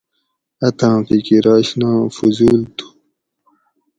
اتھاں 0.67 0.97
فکر 1.07 1.45
آشنا 1.55 1.91
فضول 2.15 2.59
تھو 2.77 2.87